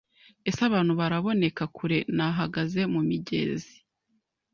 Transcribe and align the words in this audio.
Ese 0.49 0.61
abantu 0.69 0.93
baraboneka 0.99 1.63
kure 1.75 1.97
Nahagaze 2.15 2.81
mumigezi 2.93 3.75